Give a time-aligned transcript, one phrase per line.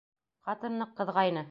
[0.49, 1.39] -Ҡатын ныҡ ҡыҙғайны.